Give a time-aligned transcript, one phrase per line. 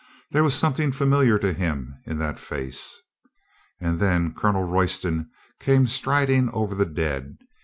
[0.31, 2.99] There was something familiar to him in that face.
[3.79, 7.37] And then Colonel Royston came striding over the dead.